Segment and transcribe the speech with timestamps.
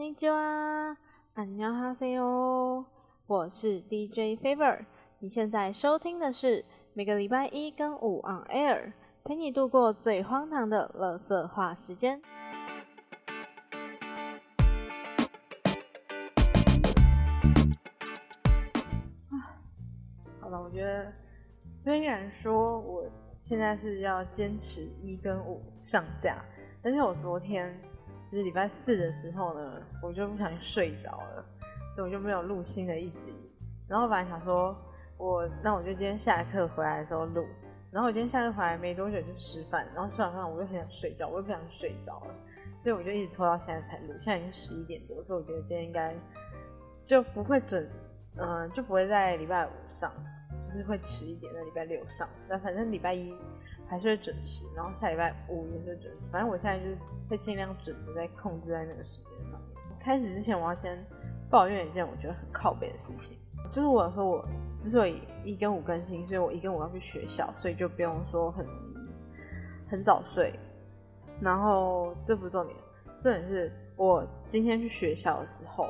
[0.00, 0.96] 尼基哇，
[1.34, 2.86] 안녕하세 요，
[3.26, 4.86] 我是 DJ Favor，
[5.18, 12.22] 你现在收听的是每个礼拜一跟五 on air，陪你度过最荒唐的乐色话时间。
[20.40, 21.12] 好了，我觉得
[21.84, 23.04] 虽然说我
[23.40, 26.42] 现在是要坚持一跟五上架，
[26.82, 27.78] 但是我昨天。
[28.31, 31.45] 就是礼拜四的时候呢，我就不小心睡着了，
[31.93, 33.33] 所以我就没有录新的一集。
[33.89, 34.73] 然后本来想说，
[35.17, 37.45] 我那我就今天下课回来的时候录。
[37.91, 42.33] 然后我今天下课回来没多久就吃饭，然后吃完饭我又很想睡觉，我又不想睡着了，
[42.81, 44.13] 所以我就一直拖到现在才录。
[44.21, 46.15] 现在已经十一点多，所以我觉得今天应该
[47.05, 47.85] 就不会准，
[48.37, 50.09] 嗯，就不会在礼拜五上，
[50.69, 52.29] 就是会迟一点，在礼拜六上。
[52.47, 53.35] 那反正礼拜一。
[53.91, 56.25] 还是会准时，然后下礼拜五也是准时。
[56.31, 56.97] 反正我现在就是
[57.29, 59.77] 会尽量准时，在控制在那个时间上面。
[59.99, 60.97] 开始之前，我要先
[61.49, 63.37] 抱怨一件我觉得很靠背的事情，
[63.73, 64.47] 就是我说我
[64.79, 68.65] 之所以一跟五更新，所以我一跟五要去学校，所以就不用说很
[69.89, 70.57] 很早睡。
[71.41, 72.77] 然后这不是重点，
[73.21, 75.89] 重点是我今天去学校的时候，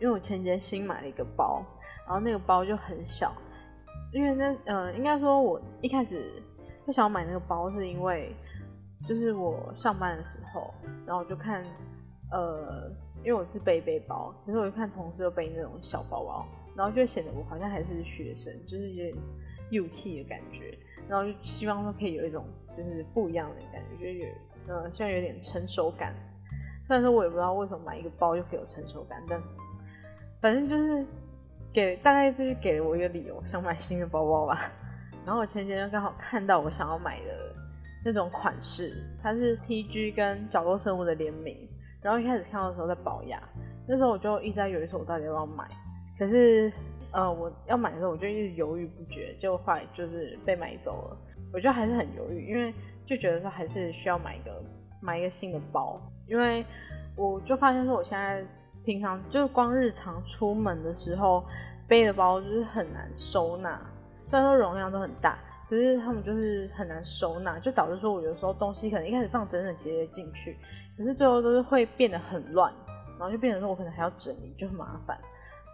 [0.00, 1.62] 因为我前几天新买了一个包，
[2.06, 3.30] 然后那个包就很小，
[4.14, 6.42] 因为那呃，应该说我一开始。
[6.88, 8.34] 我想买那个包，是因为
[9.06, 10.72] 就是我上班的时候，
[11.06, 11.62] 然后我就看，
[12.32, 19.14] 呃，因为我是背背包，可是我就看同事都背那种小包包，然后就显得我好像还是学生，就是有点
[19.68, 20.78] 幼气的感觉，
[21.10, 22.42] 然后就希望说可以有一种
[22.74, 24.26] 就是不一样的感觉，就有
[24.68, 26.14] 呃，虽然有点成熟感。
[26.86, 29.38] 虽然说我也不知道为什么买一个包就可以有成熟感，但
[30.40, 31.04] 反正就是
[31.70, 34.72] 给大概就是给了我一个理由，想买新的包包吧。
[35.28, 37.54] 然后我前几天刚好看到我想要买的
[38.02, 41.68] 那种款式，它是 TG 跟角落生物的联名。
[42.00, 43.38] 然后一开始看到的时候在保压，
[43.86, 45.68] 那时候我就一直在犹豫说，我到底要不要买。
[46.18, 46.72] 可是，
[47.12, 51.16] 呃，我要买的时候我就一直犹豫不决，结果后来就是被买走了。
[51.52, 52.72] 我觉得还是很犹豫，因为
[53.04, 54.62] 就觉得说还是需要买一个
[55.02, 56.64] 买一个新的包，因为
[57.14, 58.42] 我就发现说我现在
[58.82, 61.44] 平常就是光日常出门的时候
[61.86, 63.78] 背的包就是很难收纳。
[64.30, 70.56] 虽然说容量都很大，可是他们就是很难收纳，就导致说我有时候东西可能一开始放整整齐齐进去，
[70.96, 72.72] 可是最后都是会变得很乱，
[73.18, 75.18] 然后就变成说我可能还要整理，就很麻烦。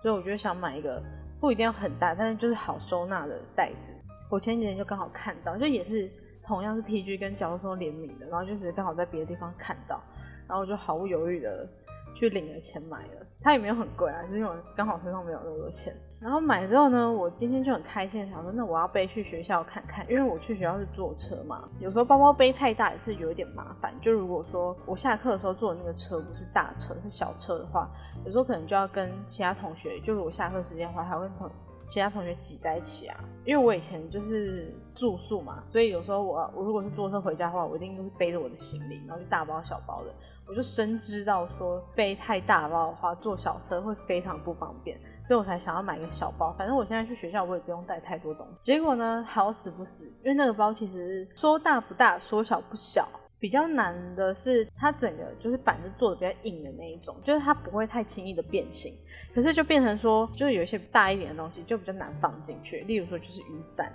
[0.02, 1.02] 所以我就想买一个
[1.40, 3.92] 不一定要很大，但是就是好收纳的袋子。
[4.30, 6.08] 我前几天就刚好看到，就也是
[6.46, 10.00] 同样是 TG 跟角落生联名的，然后就是刚好在别的地方看到，
[10.46, 11.68] 然后我就毫不犹豫的。
[12.16, 15.92] 去领了钱买了，它也没有很贵啊，是因为我刚好身上没有那么多钱。
[16.24, 23.92] 然后买之后呢，我今天就很开心，想说那我要背去学校看看，因为我去学校是坐车嘛，有时候包包背太大也是有一点麻烦。
[24.00, 27.90] 就如果说我下课的时候坐的那个车不是大车是小车的话，
[28.24, 31.46] 有时候可能就要跟其他同学，就是我下课时间的话，还会同
[31.88, 33.20] 其他同学挤在一起啊。
[33.44, 40.10] 因为我以前就是住宿嘛，所以有时候我我如果是坐车回家的话，我一定都是背着我的行李，然后就大包小包的。
[40.46, 46.52] 我就深知到说背太大包的话，坐小车会非常不方便，所以我才想要买一个小包。
[46.58, 48.56] 反正我现在去学校，我也不用带太多东西。
[48.60, 53.08] 结果呢，好死不死，因为那个包其实说大不大，说小不小。
[53.40, 58.92] 比较难的是它整个就是板子做的比较硬的那一种，就是它不会太轻易的变形。
[59.34, 63.92] 可是就变成说，就是有一些大一点的东西就比较难放进去，例如说就是雨伞。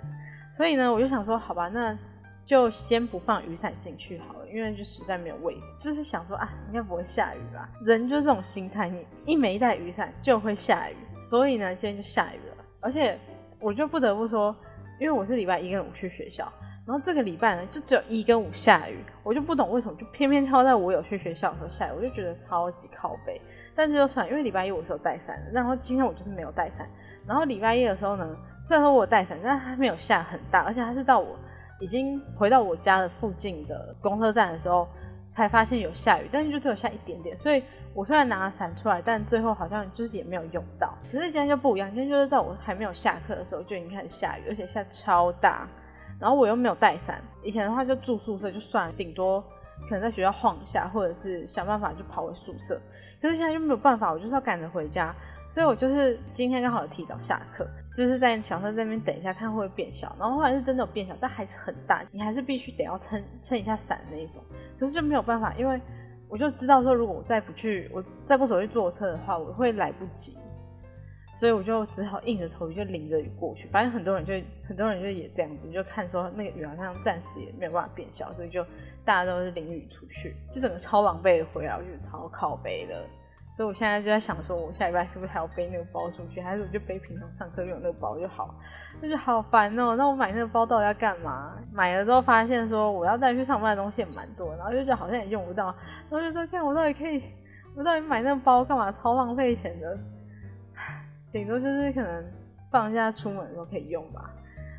[0.56, 1.96] 所以呢，我就想说，好吧，那。
[2.46, 5.60] 就先不放雨伞进去好了，因为就实在没有位置。
[5.80, 7.68] 就是想说啊，应该不会下雨吧？
[7.84, 10.96] 人就是这种心态，你一没带雨伞就会下雨。
[11.20, 12.64] 所以呢，今天就下雨了。
[12.80, 13.18] 而且
[13.60, 14.54] 我就不得不说，
[14.98, 16.50] 因为我是礼拜一跟五去学校，
[16.86, 23.40] 然后这个礼拜呢就只有一跟五下雨，我就不懂为什么就偏偏挑在我有去学校的时候下雨，我就觉得超级靠背。
[23.74, 26.88] 但是就算，因为礼拜一我是有带伞的，然后今天我就是没有带伞。
[27.26, 31.36] 然后礼拜一的时候呢，虽然说我有带伞，但是它没有下很大，而且它是到我。
[31.82, 34.86] 已经回到我家的附近的公车站的时候，
[35.30, 37.64] 才发现有下雨，但是就只有下一点点，所以
[37.94, 40.94] 我虽然拿了伞出来，但最后好像就是也没有用到。
[41.10, 45.66] 可是今天就不一样，今天就是在我还没有下课的时候就已经开始下雨，而且下超大，
[46.20, 47.20] 然后我又没有带伞。
[47.42, 49.42] 以前的话就住宿舍就算了，顶多
[49.88, 52.80] 可能在学校晃一下，或者是想办法就跑回宿舍。
[53.20, 55.14] 可是现在就没有办法，我就是要赶着回家。
[55.52, 57.66] 所以我就是今天刚好提早下课，
[57.96, 60.14] 就是在小车这边等一下，看会不会变小。
[60.16, 64.40] 然后后来是真的有变小，但还是很大，你还是必须得要撑撑一下伞那一种。
[64.78, 65.80] 可是就没有办法，因为
[66.30, 70.34] 我就知道说，如果我再不去，我再不走去坐车的话，我会来不及。
[71.36, 73.66] 所以我就只好硬着头皮就淋着雨过去。
[73.68, 74.34] 反正很多人就
[74.68, 78.62] 很多人就也这样子，就看说那个雨好像暂时也没有办法变小，所以就
[79.04, 83.04] 大家都是淋雨出去，就整个超狼狈的回来，我觉得超靠背的。
[83.60, 88.54] 所以我现在就在想说，我下礼拜是不是还要背那个包出去，还是我就背平常上课用那个包就好？
[89.02, 89.96] 那就好烦哦。
[89.96, 91.58] 那我买那个包到底要干嘛？
[91.70, 95.66] 买了之后发现说我要带去上班的东西也蛮多，然后就觉得好像也用不到，
[96.08, 97.22] 然后就说看我到底可以，
[97.76, 98.90] 我到底买那个包干嘛？
[98.92, 99.98] 超浪费钱的。
[101.30, 102.24] 顶多就是可能
[102.70, 104.30] 放假出门的时候可以用吧。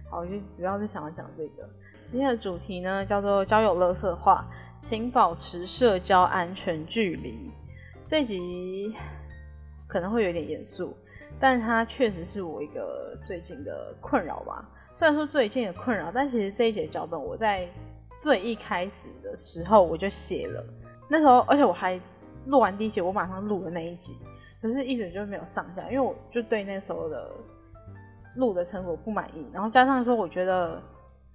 [0.09, 1.69] 好，我就主要是想要讲这个。
[2.09, 4.43] 今天的主题呢叫做交友乐色化，
[4.79, 7.51] 请保持社交安全距离。
[8.11, 8.93] 这集
[9.87, 10.93] 可能会有点严肃，
[11.39, 14.69] 但它确实是我一个最近的困扰吧。
[14.93, 17.65] 虽然说最近的困扰，但其实这一节脚本我在
[18.19, 20.61] 最一开始的时候我就写了，
[21.09, 21.97] 那时候而且我还
[22.47, 24.13] 录完第一集，我马上录了那一集，
[24.61, 27.31] 可是一直就没有上架，因为我就对那时候的
[28.35, 30.83] 录的成果不满意，然后加上说我觉得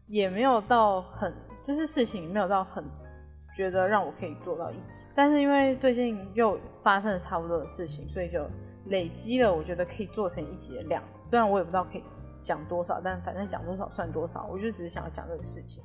[0.09, 1.33] 也没有到很，
[1.67, 2.85] 就是事情没有到很。
[3.57, 8.47] 觉得让我可以做到一集，但是因为最近又发生了差不多的事情，所以就
[8.89, 11.03] 累积了我觉得可以做成一集的量。
[11.31, 12.05] 虽然我也不知道可以
[12.43, 14.47] 讲多少，但反正讲多少算多少。
[14.53, 15.83] 我就只是想要讲这个事情，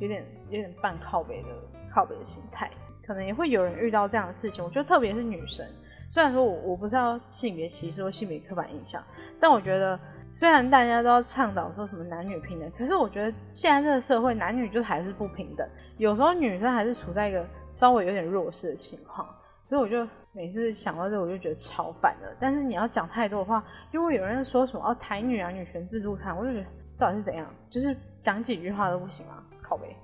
[0.00, 1.48] 有点有点半靠北的
[1.94, 2.68] 靠北的心态。
[3.06, 4.64] 可能也会有人遇到这样的事情。
[4.64, 5.64] 我觉得特别是女生，
[6.10, 9.00] 虽然说我我不知道性别歧视或性别刻板印象，
[9.38, 9.98] 但我觉得
[10.34, 15.68] 虽然大家都要倡导说什么男女平等，可是我觉得现在这个社会男女就还是不平等。
[16.02, 19.24] 有时候女生还是处在一个稍微有点弱势的情况，
[19.68, 22.36] 所以我就每次想到这，我就觉得超烦的。
[22.40, 26.66] 但是你要讲太多的话，就会有人说什么哦台女啊女权自助餐，我就觉得
[26.98, 29.44] 到底是怎样，就是讲几句话都不行啊？
[29.62, 29.94] 靠背。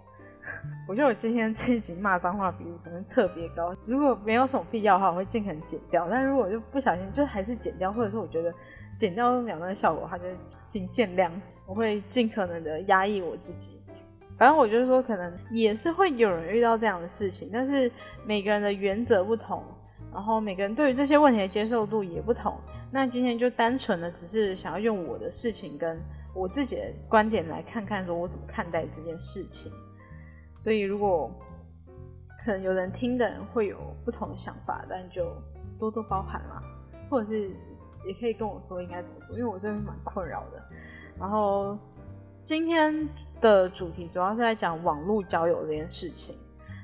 [0.86, 6.06] 我觉得我今天这一集骂脏话比例可能特别高，如果没有什么必要的话，我会尽可能剪掉。
[6.08, 8.54] 但如果就不小心，就还是剪掉，或者说我觉得
[8.96, 10.26] 剪掉两段效果，话就
[10.68, 11.28] 请见谅。
[11.66, 13.77] 我会尽可能的压抑我自己。
[14.38, 17.90] 反正我就是说，可能也是会有人遇到这样的事情，但是
[18.24, 19.64] 每个人的原则不同，
[20.12, 22.56] 然后每个人对于这些问题的接受度也不同。
[22.92, 26.00] 那今天就单纯的只是想要用我的事情跟
[26.34, 29.72] 我自己的观点来看看，说我怎么看待这件事情。
[30.62, 31.28] 所以如果
[32.44, 35.34] 可能有人听的人会有不同的想法，但就
[35.80, 36.62] 多多包涵啦，
[37.10, 37.50] 或者是
[38.06, 40.62] 也可以跟我说应该怎么做，因为我真的是蛮困扰的。
[41.18, 41.76] 然后
[42.44, 43.08] 今天。
[43.40, 46.34] 的主题主要是在讲网络交友这件事情。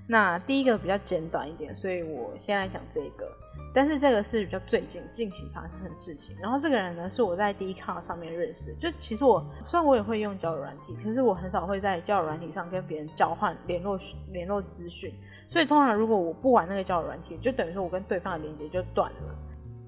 [0.06, 3.26] 那第一个比较简短一点，所以我先来讲这个。
[3.72, 6.36] 但是这个是比较最近近期发生的事情。
[6.42, 8.74] 然后这个人呢，是我在 d 一 c 上面认识。
[8.78, 13.98] 就其实我虽然我也会用交友软体，可是我很少会在交友软体上跟别人交换联络
[14.30, 15.10] 联络资讯。
[15.48, 19.34] 所以通常如果我不玩那个交友软体，就等于说我跟对方的连接就断了。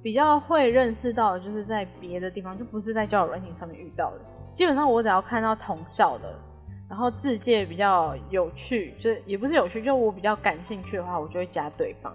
[0.03, 4.21] 比较会认识到的，就是在别的地方，就不是在交友软体上面遇到的。
[4.55, 6.35] 基本上我只要看到同校的。
[6.89, 12.15] 然后字界比较有趣，就是也不是有趣，就我比较感兴趣的话，我就会加对方。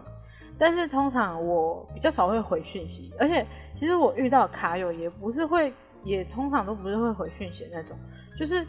[0.57, 3.45] 但是通常我比较少会回讯息，而且
[3.75, 5.73] 其实我遇到卡友也不是会，
[6.03, 7.97] 也通常都不是会回讯息那种，
[8.39, 8.65] 就是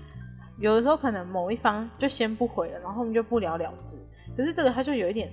[0.59, 3.97] 有的时候可能某一方就先不回了，然后我们就不了了之。
[4.37, 5.31] 可是这个他就有一点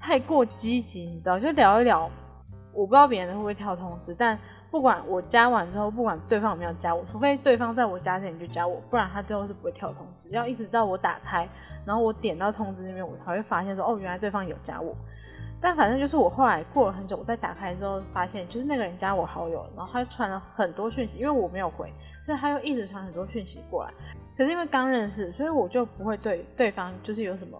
[0.00, 2.10] 太过积极，你知道，就聊一聊，
[2.72, 4.38] 我不知道别人会不会跳通知，但。
[4.70, 10.28] 不管我加完之后，不管对方有没有加我，除非对方在我加之前就加我，不然他最后是不会跳通知。
[10.30, 11.48] 要一直到我打开，
[11.84, 14.94] 然后我点到通知那边，我才会发现说，哦，原来对方有加我。
[15.60, 21.92] 但反正就是我后来过了很久，我再打开之后发现，就是那个人加我好友，然后他传了很多讯息，因为我没有回，
[22.24, 23.92] 所以他又一直传很多讯息过来。
[24.38, 27.58] 可是因为刚认识，所以我就不会对对方就是有什么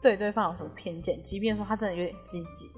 [0.00, 2.70] 对对方有什么偏见，即便说他真的有点积极。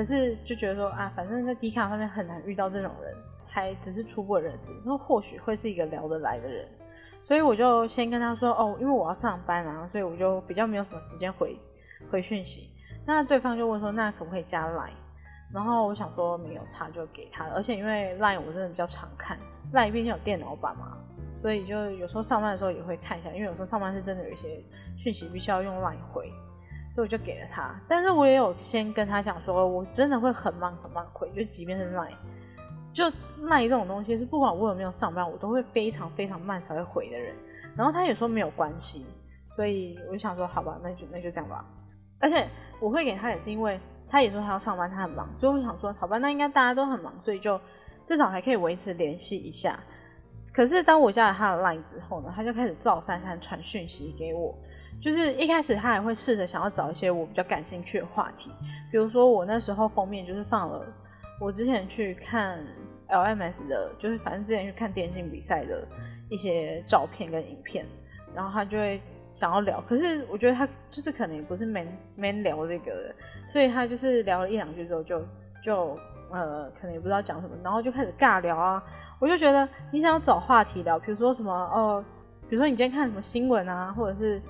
[0.00, 3.14] 可是就觉得说啊，反正在迪卡上面很难遇到这种人，
[3.46, 6.66] 还只是初步认识，那或许会是一个聊得来的人，
[7.22, 11.54] 所以我就先跟他说哦，因为我要上班啊，所以我就比较没有什么时间回
[12.10, 12.70] 回讯息。
[13.06, 14.88] 那对方就问说，那可不可以加 Line？
[15.52, 19.38] 然后我想说没有差就给他，而且因为 Line 我真的比较常看
[19.74, 20.96] ，Line 毕竟有电脑版嘛，
[21.42, 24.64] 所以就有时候上班的时候也会看一下，因为有时候上班是真的有一些
[24.96, 26.32] 讯息必须要用 Line 回。
[26.94, 32.12] 所以我就给了他，但是我也有先跟他讲说，我真的会很慢很慢回，就即便是 line，
[32.92, 33.04] 就
[33.46, 37.34] line 这种东西是不管我有没有上班，我都会非常非常慢才会回的人。
[37.76, 39.06] 然后他也说没有关系，
[39.54, 41.64] 所以我就想说，好吧，那就那就这样吧。
[42.18, 42.46] 而且
[42.80, 43.78] 我会给他也是因为
[44.08, 47.58] 他也说他要上班，他很忙，所以我想说，好吧，那应该大家都很忙，所以就
[48.04, 49.78] 至少还可以维持联系一下。
[50.52, 54.52] 可是当我加了他的 line 之后呢，他就开始照三三传讯息给我。
[55.00, 58.50] 就是一开始他还会试着想要找一些我比较感兴趣的话题，
[58.90, 60.84] 比如说我那时候封面就是放了
[61.40, 62.58] 我之前去看
[63.08, 65.86] LMS 的，就是反正之前去看电竞比赛的
[66.28, 67.84] 一些照片跟影片，
[68.34, 69.00] 然后他就会
[69.32, 73.14] 想要聊，可是我觉得他就是可能也不是没没聊这个的，
[73.48, 75.22] 所以他就是聊了一两句之后就
[75.62, 75.98] 就
[76.30, 78.82] 呃可能也不知道讲什么，然后就开始尬聊啊。
[79.18, 82.04] 我就觉得你想要找话题聊，比如说什么哦，
[82.48, 84.40] 比如说你今天看什么新闻啊，或者是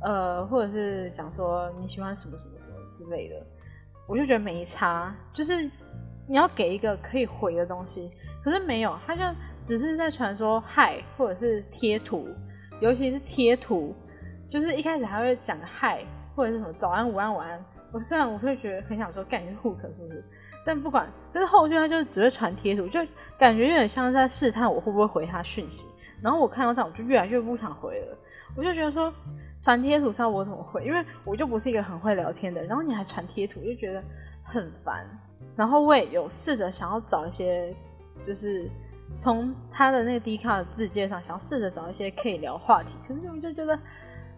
[0.00, 3.36] 呃或者是讲说你喜欢什么什么什么之类的，
[4.06, 5.70] 我就觉得没差，就是
[6.26, 8.10] 你要给一个可以回的东西，
[8.42, 9.22] 可是没有，他就
[9.64, 12.28] 只是在传说嗨，或者是贴图，
[12.80, 13.94] 尤其是贴图，
[14.50, 17.64] 就是一开始还会讲嗨，或者是什么早安、午安、晚安。
[17.92, 20.24] 我虽然我会觉得很想说干你是 hook 是不是？
[20.66, 23.00] 但不管，但是后续他就只会传贴图，就
[23.38, 25.86] 感觉有点像是在试探我会不会回他讯息。
[26.22, 28.18] 然后我看到这样，我就越来越不想回了。
[28.58, 29.12] 我就觉得说
[29.62, 30.84] 传贴图上我怎么会？
[30.84, 34.02] 因为我就不是一个很会聊天的人，然后你还传贴图，就觉得
[34.42, 35.06] 很烦。
[35.56, 37.72] 然后我也有试着想要找一些，
[38.26, 38.68] 就是
[39.16, 43.78] 从他的那个 D 卡的字界上，想要试着找一些可以聊话题，可是我就觉得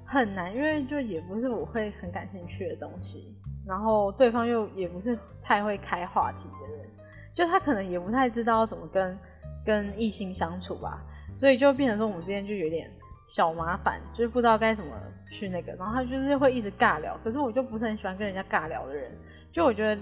[0.04, 3.34] 很难，因为就也不是我会很感兴趣的东西。
[3.66, 6.86] 然后对方又也不是太会开话题的人，
[7.34, 9.18] 就他可能也不太知道怎么跟
[9.64, 11.02] 跟异性相处吧，
[11.38, 12.90] 所以就变成说我们之间就有点
[13.30, 14.90] 小麻烦，就是不知道该怎么
[15.30, 15.72] 去那个。
[15.74, 19.10] 然后他就是会一直尬聊，可是我就不是很喜欢跟人家尬聊的人，
[19.52, 20.00] 就我觉得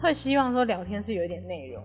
[0.00, 1.84] 会希望说聊天是有一点内容，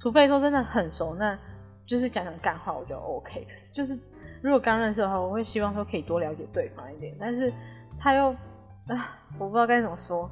[0.00, 1.36] 除非说真的很熟，那
[1.84, 3.44] 就是讲讲干话我就 OK。
[3.50, 3.98] 可是就是
[4.40, 7.52] 如果刚认识的话，我会希望说可以多了解对方一点，但是
[7.98, 8.34] 他又。
[8.86, 10.30] 啊，我不知道该怎么说。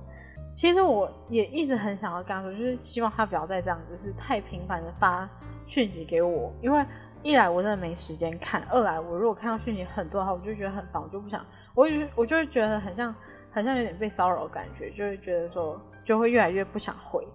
[0.55, 5.27] 其实我也一直很想要跟他说，就是希望他不要再这样子，是太频繁的发
[5.67, 6.53] 讯息给我。
[6.61, 6.85] 因为
[7.23, 13.15] 一来我真的没时间看，二来我如果看到讯息很多的话，我就觉得很烦，我就不想，我就我就会觉得很像，
[13.51, 17.27] 很像有点被骚扰的感觉，就会觉得说，就会越来越不想回，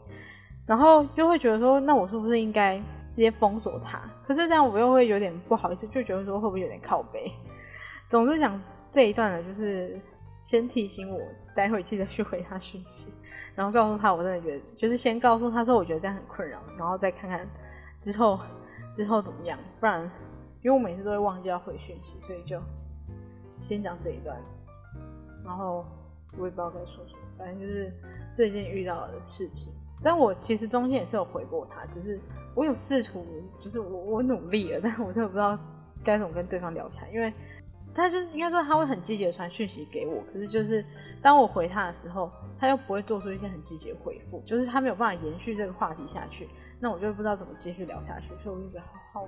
[0.66, 2.78] 然后就会觉得说，那我是不是应该
[3.10, 4.02] 直接封锁他？
[4.28, 7.32] 可是这样我又会有点不好意思，就觉得说会不会有点靠背？
[8.10, 10.00] 总之讲这一段呢，就是。
[10.44, 11.20] 先提醒我，
[11.54, 13.12] 待会记得去回他讯息，
[13.54, 17.46] 然后告诉他我真的觉得，就是先告诉他说我觉得这样很困扰，然后再看看
[18.00, 18.40] 之后
[18.98, 19.58] 之后怎么样。
[19.80, 20.04] 不然，
[20.62, 22.60] 因为我每次都会忘记要回讯息，所以就
[23.62, 24.38] 先讲这一段。
[25.46, 25.86] 然后
[26.38, 27.90] 我也不知道该说什么，反正就是
[28.34, 29.72] 最近遇到的事情。
[30.04, 32.20] 但我其实中间也是有回过他，只是
[32.56, 33.26] 我有试图，
[33.62, 35.58] 就是我我努力了，但我真的不知道
[36.04, 37.32] 该怎么跟对方聊起来，因为。
[37.96, 40.86] 他就应该说他会很积极的传讯息给我，可是就是
[41.20, 46.48] 当我回他的时候，他又不会做出一些很积极的回复，就是他没有办法延续这个话题下去，
[46.80, 49.28] 那我就不知道怎么继续聊下去，所以我就觉得好好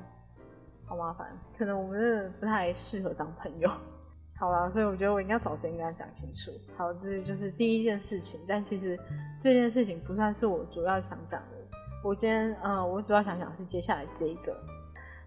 [0.86, 1.28] 好麻烦，
[1.58, 3.70] 可能我们真的不太适合当朋友。
[4.40, 6.52] 好了，所以我觉得我应该找时间跟他讲清楚。
[6.78, 8.98] 好，这就是第一件事情，但其实
[9.42, 11.58] 这件事情不算是我主要想讲的。
[12.02, 14.56] 我今天呃，我主要想讲是接下来这一个。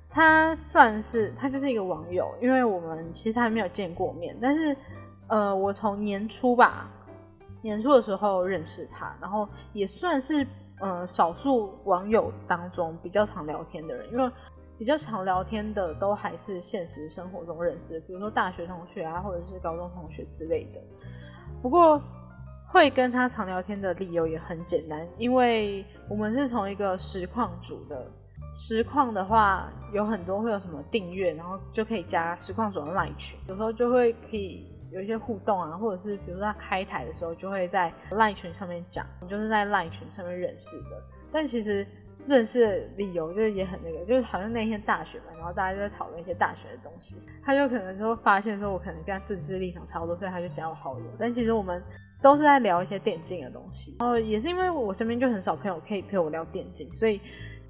[0.08, 4.74] 他算是他就是一个网友，因为我们其实还没有见过面，但是
[5.26, 6.90] 呃，我从年初吧，
[7.60, 10.46] 年初的时候认识他，然后也算是
[10.82, 14.30] 呃少数网友当中比较常聊天的人，因为
[14.76, 20.80] 比较常聊天的都还是现实生活中认识，比如说大学同学啊，或者是高中同学之类的。
[21.62, 21.98] 不过
[22.66, 28.06] 会跟他常聊天的理由也很简单，因为我们是从一个实况组的。
[28.54, 41.02] 实况的话有很多会有什么订阅，然后就可以加实况组的赖群，有时候就会可以有一些互动啊，或者是比如说他开台的时候就会在赖群上面讲，你就是在赖群上面认识的。
[41.32, 41.86] 但其实
[42.26, 51.06] 认识的理由就是也很那个，就是好像那天大学嘛，然后大家就在讨论一些大学的东西，他就可能就发现说我可能跟他政治立场差不多，所以他就加我好友。
[51.18, 51.82] 但其实我们
[52.20, 57.20] 都是在聊一些电竞的东西，然后也是因为我身边就很少朋友可以陪我聊电竞，所以。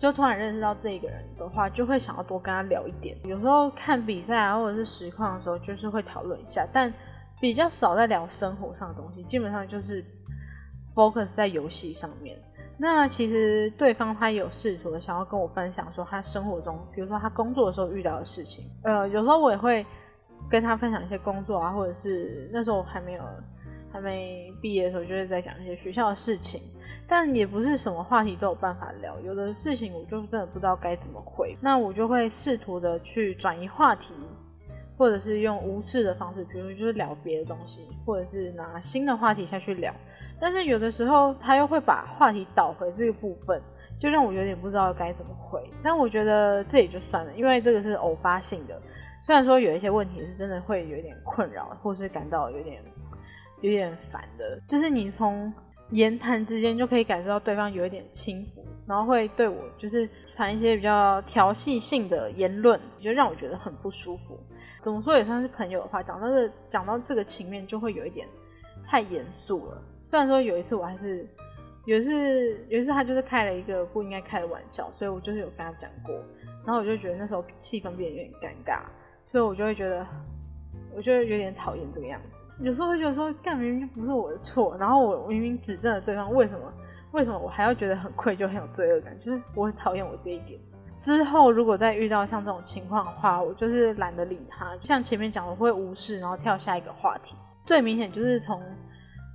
[0.00, 3.16] 就突然认识到这一个人的话，就会想要多跟他聊一点。
[3.22, 6.92] 有时候看比赛啊，或者是实况的时候，就是会讨论一下，但
[7.42, 10.04] 比较少在聊生活上的东西，基本上就是
[10.94, 12.38] focus 在游戏上面。
[12.78, 18.64] 那其实对方他有试图的想要跟我分享说他生活中，比如说他工作的时候遇到的事情。
[18.84, 19.84] 呃，有时候我也会
[20.48, 23.22] 跟他分享一些工作啊，或者是那时候还没有
[23.92, 26.62] 还没毕业的时候，就是在讲一些学校的事情。
[27.08, 34.14] 但也不是什么话题都有办法聊，有的事情我就真的不知道该怎么回，那我就会试图的去转移话题，
[34.96, 39.94] 或者是用无视的方式，比如就是聊别的东西，或者是拿新的话题下去聊。
[40.40, 43.60] 但是有的时候他又会把话题导回这个部分，
[44.00, 45.62] 就让我有点不知道该怎么回。
[45.82, 48.80] 但我觉得这也就算了，因为这个是偶发性的。
[49.24, 52.82] 虽然说有一些问题是真的会有点困扰，或是感到有点
[53.60, 55.52] 有点烦的，就是你从。
[55.90, 64.40] 言谈之间就可以感受到对方有一点轻浮，然后会对我就是传一些比较调戏性的言论，就让我觉得很不舒服。
[64.82, 68.26] 怎么说也算是朋友的话，讲到这讲到这个情面就会有一点
[68.84, 69.80] 太严肃了。
[70.04, 71.26] 虽然说有一次我还是
[71.86, 76.12] 有一次，有一次他就是开了一个不应该开的玩笑，所以我就是有跟他讲过，
[76.66, 78.82] 然后我就觉得那时候气氛变得有点尴尬，
[79.30, 80.04] 所以我就会觉得，
[80.96, 82.28] 我就有点讨厌这个样子。
[82.64, 86.72] 有时候会觉得说，干明明就不是我的错，然后我明明指正了对方，为什么
[87.12, 89.16] 为什么我还要觉得很愧疚、很有罪恶感？
[89.20, 90.60] 就是我很讨厌我这一点。
[91.02, 97.36] 之后如果再遇到像这种情况的话，我就是懒得理他，像前面讲我会无视，然后跳下一个话题。
[97.66, 98.62] 最明显就是从。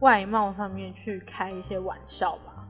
[0.01, 2.67] 外貌上面去开一些玩笑吧，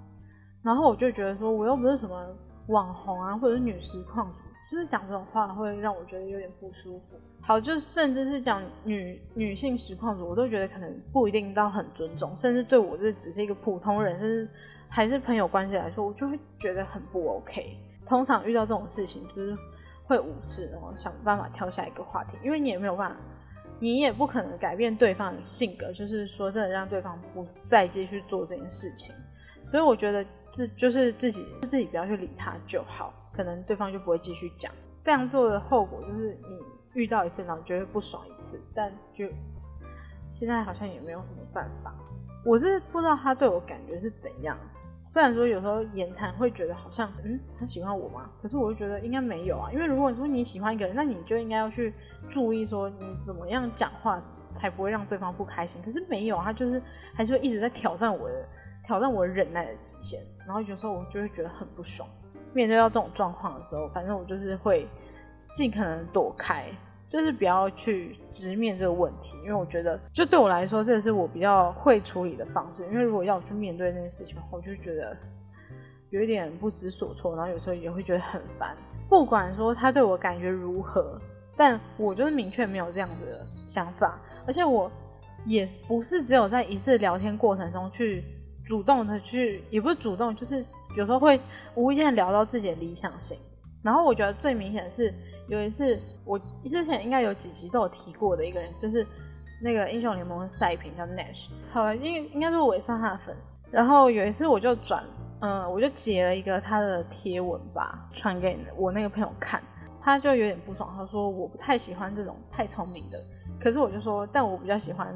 [0.64, 2.26] 然后我就觉得说，我又不是什么
[2.68, 4.40] 网红啊，或者是女实况主，
[4.72, 7.20] 就是讲这种话会让我觉得有点不舒服。
[7.42, 14.50] 好，就是甚至是讲女女性实况主，我都觉得可能不一定到很尊重，甚至对我这只是一个普通人，甚至
[14.88, 17.78] 还是朋友关系来说，我就会觉得很不 OK。
[18.08, 19.58] 通常遇到这种事情，就是
[20.06, 23.18] 会无视，然后想办法跳下一个话题，因为你也没有办法。
[23.80, 29.14] 你也不可能改变对方的性格，就是说真的让对方不再继续做这件事情。
[29.70, 34.74] 所以我觉得自就是自己自己不要去理他就好，可能对方就不会继续讲。
[35.04, 36.60] 这样做的后果就是你
[36.96, 39.28] 遇到一次，然后觉得不爽一次，但就
[40.34, 41.94] 现在好像也没有什么办法。
[42.44, 44.58] 我是不知道他对我感觉是怎样。
[45.18, 48.30] 虽然说有时候言谈会觉得好像，嗯，他喜欢我吗？
[48.40, 51.92] 可是我就觉得应该没有啊，因为如果说你喜欢一个人，那你就应该要去
[52.30, 54.22] 注意说你怎么样讲话
[54.54, 55.82] 才不会让对方不开心。
[55.82, 56.80] 可是没有，他就是
[57.16, 58.46] 还是会一直在挑战我的，
[58.86, 60.22] 挑战我忍耐的极限。
[60.46, 62.08] 然后有时候我就会觉得很不爽。
[62.54, 64.88] 面对到这种状况的时候，反正我就是会
[65.56, 66.68] 尽可能躲开。
[67.10, 72.84] 就是不要去直面这个问题，因为我觉得，就对我来说，这是我比较会处理的方式。
[72.92, 75.16] 因为如果要去面对那件事情，我就觉得
[76.10, 78.76] 有一点不知所措，然后有时候也会觉得很烦。
[79.08, 81.18] 不管说他对我感觉如何，
[81.56, 84.92] 但我就是明确没有这样子的想法，而且我
[85.46, 88.22] 也不是只有在一次聊天过程中去
[88.66, 90.66] 主动的去，也不是主动，就是
[90.98, 91.40] 有时候会
[91.76, 93.38] 无意间聊到自己的理想型。
[93.82, 95.14] 然后我觉得最明显的是。
[95.48, 99.06] 有一次，我之前应该有几集都有提过的一个人，就是
[99.64, 101.48] 那个英雄联盟的赛评叫 Nash。
[101.72, 103.58] 好，应应该是我也算他的粉丝。
[103.72, 105.04] 然后有一次我就转，
[105.40, 109.62] 嗯，我就截了一个他的贴文吧，传给我那个朋友看，
[110.02, 113.18] 他就有点不爽，他说我不太喜欢这种太聪明的。
[113.60, 115.08] 可是我就说，但我比较喜欢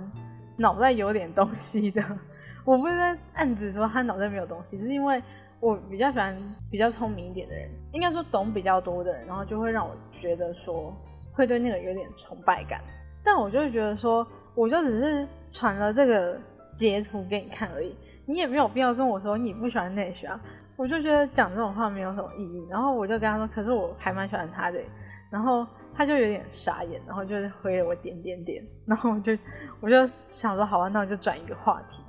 [0.56, 2.02] 脑袋有点东西的。
[2.64, 5.22] 我不是在暗指说他脑袋没有东西，是因为。
[5.62, 6.36] 我比较喜欢
[6.72, 10.92] 比较聪明一点的人，应该说懂比较多的人，然后就会让我觉得说
[11.32, 12.82] 会对那个有点崇拜感。
[13.24, 16.36] 但我就会觉得说，我就只是传了这个
[16.76, 17.96] 截图给你看而已，
[18.26, 20.42] 你也没有必要跟我说你不喜欢那些啊。
[20.78, 22.66] 我就觉得讲这种话没有什么意义。
[22.68, 24.80] 然后我就跟他说，可是我还蛮喜欢他的。
[25.30, 28.64] 然后他就有点傻眼，然后就是回了我点点点。
[28.88, 29.38] 然后我就
[29.80, 32.02] 我就想说，好吧，那我就转一个话题。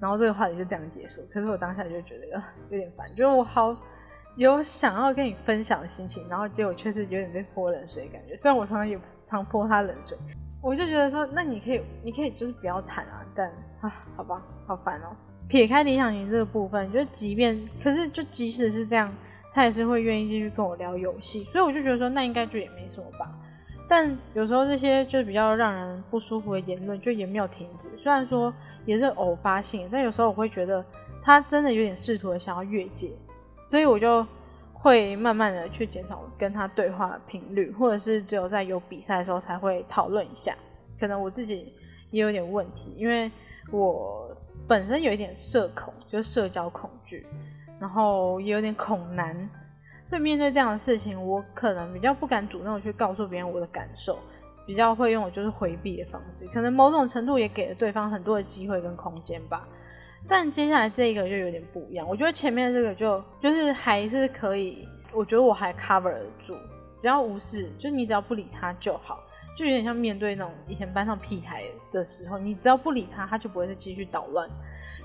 [0.00, 1.20] 然后这个话题就这样结束。
[1.30, 2.26] 可是我当下就觉得
[2.70, 3.76] 有点烦，就是我好
[4.36, 8.36] 有想要跟你分享的心情，然后结果却是有点被泼冷水的感觉。
[8.36, 10.16] 虽然我常常也常泼他冷水，
[10.62, 13.24] 我就觉得说，那你可以，你可以就是不要谈啊。
[13.34, 15.14] 但啊，好吧，好烦哦。
[15.48, 19.12] 撇开理想型这个部分，就即便可是就即使是这样，
[19.52, 21.42] 他也是会愿意继续跟我聊游戏。
[21.44, 23.28] 所以我就觉得说，那应该就也没什么吧。
[23.88, 27.88] 但有时候这些就比较让人不舒服的言论，就也没有停止。
[27.98, 28.54] 虽然说
[28.90, 30.84] 也是偶发性，但有时候我会觉得
[31.22, 33.08] 他真的有点试图的想要越界，
[33.68, 34.26] 所以我就
[34.72, 40.56] 会慢慢的去减少跟他对话的频率，或者是只有在有比赛的时候才会讨论一下。
[40.98, 41.72] 可能我自己
[42.10, 43.30] 也有点问题，因为
[43.70, 47.24] 我本身有一点社恐，就是社交恐惧，
[47.78, 49.48] 然后也有点恐男。
[50.08, 54.18] 所以面对这样的事情，我可能比较不敢主动去告诉别人我的感受，
[54.66, 59.66] 比较会用就是回避的方式，可能某种程度也给了对方很多的机会跟空间吧。
[60.28, 66.54] 但接下来这一个就有点不一样，我觉得前面这个就就是还是可以，我觉得我还 cover 得住，
[66.98, 69.18] 只要无视，就你只要不理他就好，
[69.56, 74.48] 就有点像面对那种以前班上屁孩的时候，你只要不理他，他就不会再继续捣乱。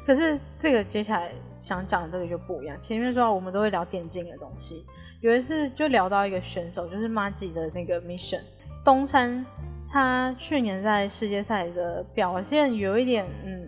[0.05, 2.77] 可是这个接下来想讲的这个就不一样。
[2.81, 4.85] 前面说我们都会聊电竞的东西，
[5.21, 8.41] 有一次就聊到一个选手，就是 m a g i 的那个 Mission
[8.85, 9.45] 东山，
[9.91, 13.67] 他去年在世界赛的表现有一点嗯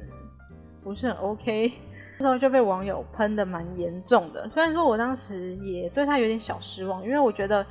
[0.82, 1.73] 不是很 OK，
[2.19, 4.47] 那时候就被网友喷的蛮严重的。
[4.47, 7.65] 虽然说我当时也对他有点小失望，因为我觉得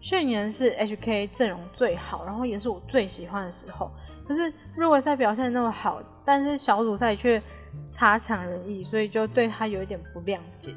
[0.00, 3.90] 去年是 HK 阵容最好，然后也是我最喜欢的时候。
[4.28, 7.40] 可是入围赛表现那么好，但是小组赛却。
[7.88, 10.74] 差强人意，所以就对他有一点不谅解。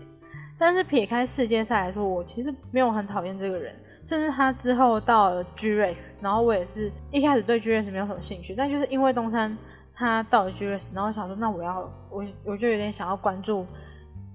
[0.60, 3.76] 但是撇开世界赛来说，我其实没有很讨厌这个人。
[4.05, 9.57] 甚至他之后到了 G Rex，然后我也是一开始对 G Rex 没有什么兴趣，但就是因为东山
[9.95, 13.65] 他到了 G Rex，然后想说那我要我我就有点想要关注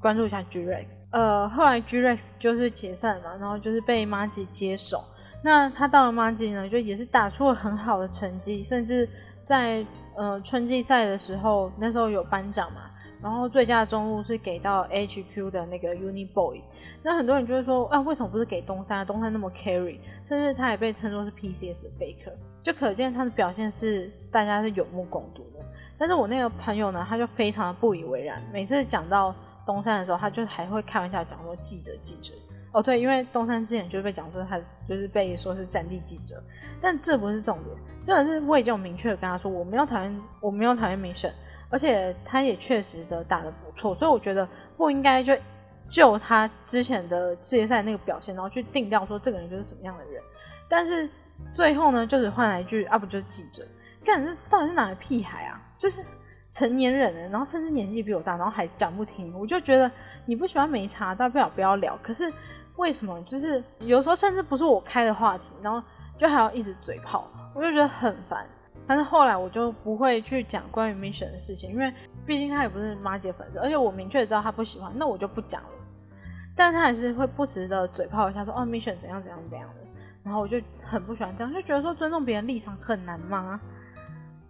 [0.01, 0.87] 关注一下 G Rex。
[1.13, 5.05] 呃，后来 G Rex 就是解散了嘛，然后就是被 m a g i 接手。
[5.45, 9.09] 那他到了 m a g i 呢，就也是打出了很好的成绩，甚至
[9.45, 9.85] 在
[10.17, 12.83] 呃春季赛的时候，那时候有颁奖嘛。
[13.23, 16.63] 然后最佳的中路是给到 HQ 的那个 Uni Boy，
[17.03, 19.05] 那很多人就会说，啊，为什么不是给东山？
[19.05, 25.65] 东山那么 carry，甚至他也被称作是 PCS 的 Faker，就可见他的表现是大家是有目共睹的。
[25.99, 29.35] 但是我那个朋友呢，他就非常的不以为然，每次讲到
[29.67, 32.33] 东山的时候，他就还会开玩笑讲说记者记者。
[32.71, 36.41] 哦对，因为东山之前就被讲说他就是被说是战地记者，
[36.81, 37.77] 但这不是重点，
[38.07, 41.33] 重点是我已经有明确的跟他说，我没有讨厌，我没有讨厌明审。
[41.71, 45.37] 而且他也确实的打得不错，所以我觉得不应该就
[45.91, 50.23] 就他之前的世界赛那个表现，然后去定调说这个人就是什么样的人。
[50.69, 51.09] 但是
[51.55, 53.67] 最后呢，就只换来一句啊，不就是记者？
[54.05, 55.61] 干这到底是哪个屁孩啊？
[55.79, 56.03] 就是
[56.51, 59.39] 成年人了，然后甚至年纪比我大，然后还讲不听。
[59.39, 59.91] 我就觉得
[60.25, 61.99] 你不喜欢没差，大不了不要聊。
[62.03, 62.33] 可是
[62.77, 65.83] 为什么就是有时候甚至不是我开的话题，然后
[66.19, 68.47] 就还要一直嘴炮，我就觉得很烦。
[68.89, 71.93] 但是后来我就不会去讲关于 Mission 的事情，因为
[72.27, 75.69] 毕竟他也不是妈姐粉丝，而且我明确知道他不喜欢，那我就不讲了。
[76.57, 79.87] 但他还是会不时的嘴炮一下，说哦 Mission 怎样怎样怎样的，
[80.25, 83.61] 然后我就很不喜欢这样，就觉得说尊重别人立场很难吗？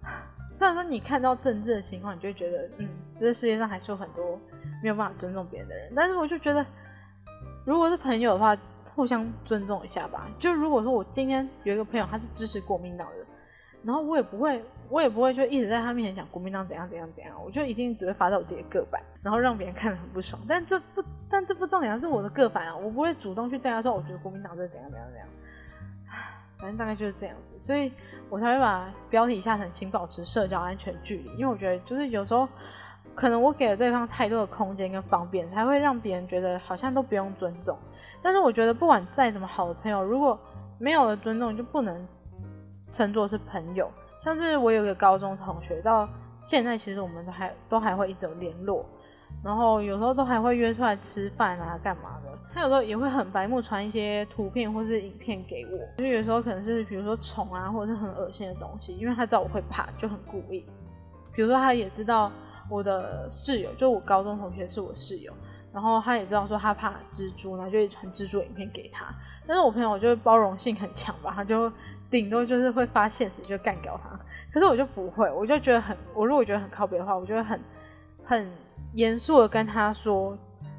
[0.55, 4.39] 虽然说你看到政治的情况，你就觉得嗯，这世界上还是有很多
[4.83, 6.65] 没有办法尊重别人的人，但是我就觉得，
[7.65, 8.57] 如果是朋友的话，
[8.95, 10.29] 互相尊重一下吧。
[10.39, 13.28] 就如果说我今天有一个朋友，他是支持国民党的。
[13.85, 20.41] 然后我也不会，我也不会就一直在他面前讲国民党怎样怎样怎样，我就一定只会发在我自己的个版，然后让别人看得很不爽。
[20.49, 25.29] 但这不，但这不重点，是我的个版啊，我不会主动去对他说，我觉得国民党这怎样怎样怎样。
[26.59, 27.93] 反正大概就是这样子，所以
[28.29, 32.49] 我才会把标题下成“请保持社交安全距离”，因为我觉得就是有时候
[33.15, 37.79] 可能我给了对方太多的空间跟方便，才会让别人觉得好像都不用尊重。
[38.21, 40.37] 但是我觉得不管再怎么好的朋友，如果
[40.81, 42.09] 没有了尊重，就不能。
[42.91, 43.91] 称作是朋友，
[44.25, 46.09] 像是我有个高中同学，到
[46.45, 48.85] 现在其实我们都还都还会一直有联络，
[49.45, 52.39] 然后有时候都还会约出来吃饭啊，干嘛的。
[52.53, 60.65] 他有时候也会很白目传一些图片或是影片给我，就有时候可能是比如说虫啊，或者是很恶心的东西，因为他知道我会怕，就很故意。
[61.33, 62.33] 比如说他也知道
[62.71, 65.33] 我的室友，就我高中同学是我室友，
[65.73, 69.15] 然后他也知道说他怕蜘蛛，然后就会传蜘蛛影片给他。
[69.47, 71.71] 但是我朋友就是包容性很强吧，他就。
[72.11, 74.19] 顶多就是会发现实就干掉他，
[74.53, 77.61] 可是我就不会，我就觉得很，我如果觉得很靠别的话，我就会很
[78.25, 78.51] 很
[78.95, 80.37] 严肃的跟他说，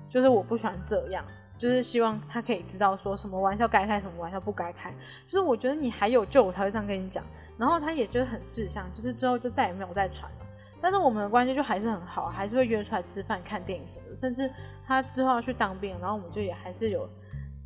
[0.10, 1.24] 就是我不喜欢这样，
[1.58, 4.92] 就是希望他可以知道说什么玩笑该开，什么玩笑不该开，
[5.28, 7.24] 就是我觉得你还有救，我才会这样跟你讲。
[7.58, 10.46] 然后他也觉得很识相，就是之后就再也没有再传了。
[10.82, 14.50] 但是我们的关系就还是很好，还是会约出来吃饭、看电影什么的，甚至
[14.88, 17.08] 他之后要去当兵，然后我们就也还是有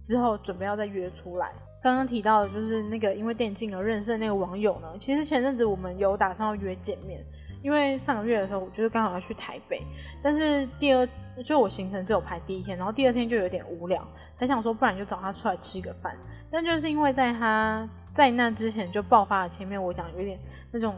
[0.05, 1.51] 之后准备要再约出来。
[1.83, 4.87] 刚刚提到的就是那个因为电竞而认识的那个网友呢。
[5.01, 7.21] 其实前阵子我们有打算要约见面，
[7.61, 9.81] 因为上个月的时候我就是刚好要去台北，
[10.21, 11.05] 但是第二
[11.45, 14.01] 就我行程只有排第一天，然后第二天就有点无聊，
[14.37, 16.15] 才想说不然就找他出来吃个饭。
[16.49, 20.39] 但就是因为在他在那之前就爆发了前面我讲有点
[20.71, 20.95] 那种，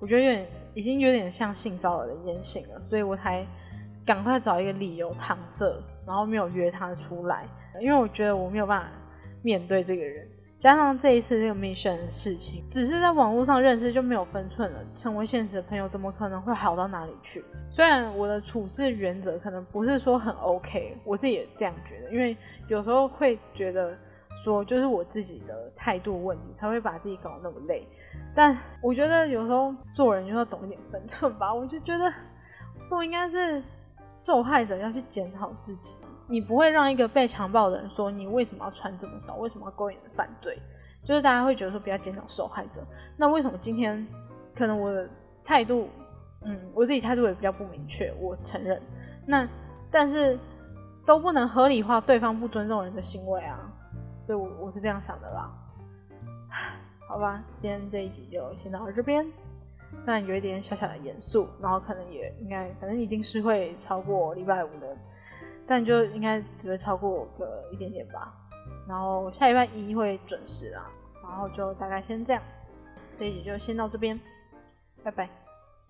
[0.00, 0.44] 我觉得有点
[0.74, 3.46] 已经有点像性骚扰的言行了，所以我才
[4.04, 5.72] 赶快找一个理由搪塞，
[6.04, 7.46] 然后没有约他出来，
[7.80, 8.88] 因为我觉得我没有办法。
[9.42, 10.26] 面对这个人，
[10.58, 14.80] 加上这一次这个 mission 的事情，只是在网络上认识就没有分寸了。
[14.94, 17.42] 成为现实的朋友，怎么可能会好到哪里去？
[17.70, 22.36] 虽然我的处事原则可能不是说很 OK，我自己也这样觉得，因为
[22.68, 23.96] 有时候会觉得
[24.44, 27.86] 说就是我自己的态度问题，才会把自己搞那么累。
[28.34, 31.52] 但我觉得有时候做人就要懂一点分寸吧。
[31.52, 32.12] 我就觉得
[32.88, 33.62] 不应该是
[34.12, 35.94] 受害者要去检讨自己。
[36.26, 40.56] 你不会让一个被强暴的人说你为什么要穿这么少，为什么要勾引人犯罪？
[41.02, 42.86] 就是大家会觉得说比较检讨受害者。
[43.16, 44.06] 那为什么今天
[44.54, 45.08] 可能我的
[45.44, 45.88] 态度，
[46.42, 48.80] 嗯，我自己态度也比较不明确，我承认。
[49.26, 49.48] 那
[49.90, 50.38] 但是
[51.06, 53.58] 都不能合理化对方不尊重人的行为啊，
[54.26, 55.50] 所以我我是这样想的啦。
[57.08, 59.26] 好吧，今天这一集就先到这边，
[60.04, 64.96] 虽然有一点小小的严肃，然后可能也应该，反正一定是会超过礼拜五的。
[65.66, 68.34] 但就应该只会超过个一点点吧，
[68.88, 70.90] 然后下礼拜一会准时啦，
[71.22, 72.42] 然后就大概先这样，
[73.16, 74.18] 这一集就先到这边，
[75.04, 75.28] 拜拜。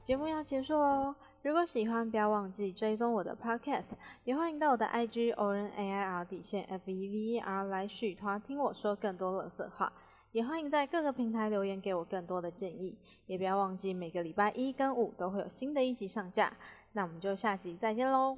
[0.04, 3.84] 节目要结束喽，如果喜欢，不要忘记追踪我的 podcast，
[4.24, 9.90] 也欢迎到我的 IG o r n a i r 底线 F E V E R 来续团听我说更多乐色话，
[10.32, 16.52] 也欢迎在各个平台留言给我更多的建议，也不要忘记每个礼拜一跟五都会有新的一集上架，
[16.92, 18.36] 那我们就下集再见喽。